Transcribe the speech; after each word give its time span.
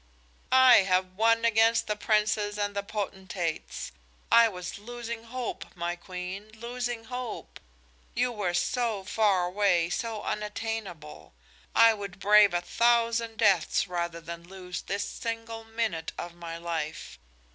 "I 0.51 0.77
have 0.77 1.13
won 1.13 1.45
against 1.45 1.85
the 1.85 1.95
princes 1.95 2.57
and 2.57 2.75
the 2.75 2.81
potentates! 2.81 3.91
I 4.31 4.49
was 4.49 4.79
losing 4.79 5.25
hope, 5.25 5.63
my 5.75 5.95
Queen, 5.95 6.49
losing 6.55 7.03
hope. 7.03 7.59
You 8.15 8.31
were 8.31 8.55
so 8.55 9.03
far 9.03 9.45
away, 9.45 9.91
so 9.91 10.23
unattainable. 10.23 11.35
I 11.75 11.93
would 11.93 12.17
brave 12.19 12.51
a 12.55 12.61
thousand 12.61 13.37
deaths 13.37 13.87
rather 13.87 14.19
than 14.19 14.43
lose 14.47 14.81
this 14.81 15.03
single 15.03 15.65
minute 15.65 16.13
of 16.17 16.33
my 16.33 16.57
life. 16.57 17.19